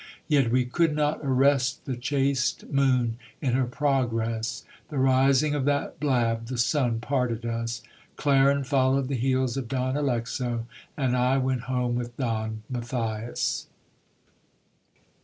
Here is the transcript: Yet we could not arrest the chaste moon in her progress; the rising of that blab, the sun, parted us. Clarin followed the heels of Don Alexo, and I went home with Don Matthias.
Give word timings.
Yet 0.27 0.49
we 0.51 0.65
could 0.65 0.95
not 0.95 1.19
arrest 1.21 1.85
the 1.85 1.95
chaste 1.95 2.65
moon 2.71 3.19
in 3.39 3.53
her 3.53 3.65
progress; 3.67 4.63
the 4.89 4.97
rising 4.97 5.53
of 5.53 5.65
that 5.65 5.99
blab, 5.99 6.47
the 6.47 6.57
sun, 6.57 6.99
parted 6.99 7.45
us. 7.45 7.83
Clarin 8.15 8.63
followed 8.65 9.09
the 9.09 9.13
heels 9.13 9.57
of 9.57 9.67
Don 9.67 9.95
Alexo, 9.95 10.65
and 10.97 11.15
I 11.15 11.37
went 11.37 11.61
home 11.69 11.93
with 11.93 12.17
Don 12.17 12.63
Matthias. 12.67 13.67